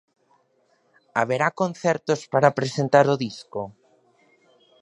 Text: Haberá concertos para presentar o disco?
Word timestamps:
Haberá 1.19 1.47
concertos 1.61 2.19
para 2.33 2.55
presentar 2.59 3.05
o 3.13 3.19
disco? 3.25 3.61